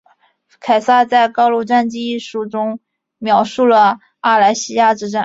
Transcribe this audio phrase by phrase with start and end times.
[0.59, 2.79] 凯撒在高卢战记一书中
[3.19, 5.19] 描述了阿莱西亚之战。